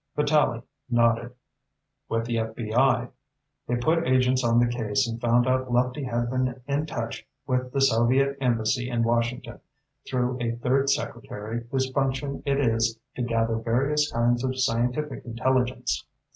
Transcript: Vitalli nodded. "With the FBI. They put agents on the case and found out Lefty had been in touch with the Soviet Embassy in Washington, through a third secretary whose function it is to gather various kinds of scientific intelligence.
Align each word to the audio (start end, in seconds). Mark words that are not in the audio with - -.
Vitalli 0.17 0.63
nodded. 0.89 1.35
"With 2.09 2.25
the 2.25 2.37
FBI. 2.37 3.11
They 3.67 3.75
put 3.75 4.07
agents 4.07 4.43
on 4.43 4.57
the 4.57 4.65
case 4.65 5.07
and 5.07 5.21
found 5.21 5.45
out 5.45 5.71
Lefty 5.71 6.05
had 6.05 6.27
been 6.31 6.59
in 6.65 6.87
touch 6.87 7.27
with 7.45 7.71
the 7.71 7.81
Soviet 7.81 8.35
Embassy 8.41 8.89
in 8.89 9.03
Washington, 9.03 9.59
through 10.09 10.39
a 10.41 10.55
third 10.55 10.89
secretary 10.89 11.67
whose 11.69 11.91
function 11.91 12.41
it 12.47 12.59
is 12.59 12.97
to 13.15 13.21
gather 13.21 13.57
various 13.57 14.11
kinds 14.11 14.43
of 14.43 14.59
scientific 14.59 15.23
intelligence. 15.23 16.03